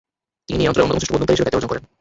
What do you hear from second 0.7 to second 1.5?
অন্যতম শ্রেষ্ঠ বন্দুকধারী হিসেবে